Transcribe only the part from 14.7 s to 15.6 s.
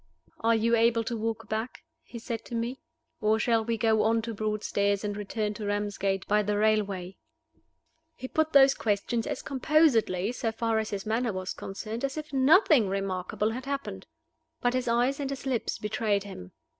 his eyes and his